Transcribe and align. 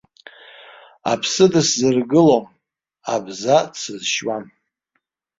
Аԥсы 1.11 1.45
дысзыргылом, 1.51 2.45
абза 3.13 3.57
дсызшьуам. 3.71 4.45